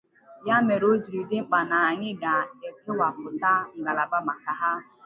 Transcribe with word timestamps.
Ya 0.47 0.57
mere 0.67 0.83
o 0.93 1.01
jiri 1.03 1.21
dị 1.29 1.37
mkpa 1.43 1.59
na 1.69 1.77
anyị 1.89 2.09
ga-ekewàpụta 2.21 3.53
ngalaba 3.79 4.17
maka 4.27 4.51
ha 4.59 4.71